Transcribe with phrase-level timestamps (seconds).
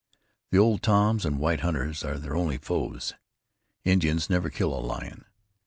[0.49, 3.13] The old Toms and white hunters are their only foes.
[3.85, 5.25] Indians never kill a lion.